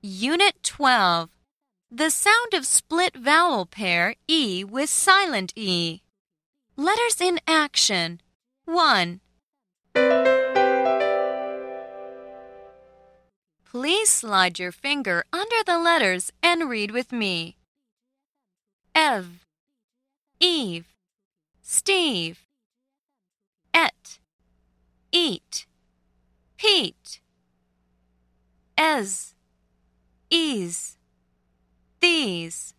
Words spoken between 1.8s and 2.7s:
The sound of